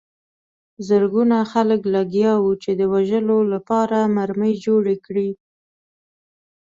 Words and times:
زرګونه 0.87 1.37
خلک 1.51 1.81
لګیا 1.95 2.33
وو 2.43 2.51
چې 2.63 2.71
د 2.79 2.81
وژلو 2.93 3.39
لپاره 3.53 3.97
مرمۍ 4.15 4.53
جوړې 4.65 4.95
کړي 5.05 5.29